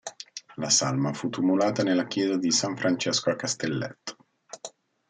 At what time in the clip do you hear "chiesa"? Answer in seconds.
2.07-2.35